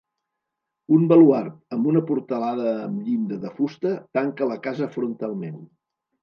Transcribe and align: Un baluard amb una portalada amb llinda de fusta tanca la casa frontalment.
Un 0.95 1.01
baluard 1.11 1.75
amb 1.77 1.89
una 1.91 2.01
portalada 2.11 2.71
amb 2.87 3.03
llinda 3.11 3.37
de 3.45 3.53
fusta 3.59 3.93
tanca 4.19 4.49
la 4.55 4.59
casa 4.65 4.91
frontalment. 4.99 5.63